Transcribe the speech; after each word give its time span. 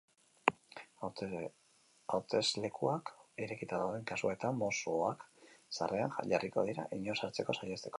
Hauteslekuak 2.15 3.13
irekita 3.47 3.85
dauden 3.85 4.11
kasuetan, 4.15 4.59
mossoak 4.65 5.29
sarreran 5.79 6.19
jarriko 6.35 6.69
dira, 6.73 6.91
inor 7.03 7.25
sartzea 7.25 7.61
saihesteko. 7.61 7.87